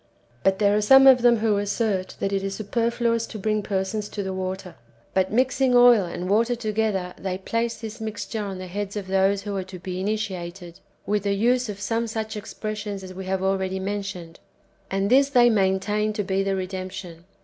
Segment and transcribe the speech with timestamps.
[0.41, 3.61] But there are some of them who assert that it is super fluous to bring
[3.61, 4.73] persons to the water,
[5.13, 9.43] but mixing oil and water together, they place this mixture on the heads of those
[9.43, 13.43] who are to be initiated, with the use of some such expressions as we have
[13.43, 14.39] already mentioned.
[14.89, 17.25] And this they maintain to be the redemption.